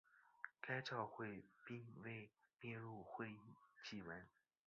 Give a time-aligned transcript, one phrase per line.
[0.59, 2.27] 该照会并未
[2.59, 3.53] 列入会议
[3.83, 4.25] 记文。